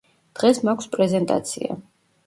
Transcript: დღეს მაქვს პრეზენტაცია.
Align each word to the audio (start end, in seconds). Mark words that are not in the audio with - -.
დღეს 0.39 0.61
მაქვს 0.69 0.91
პრეზენტაცია. 0.97 1.81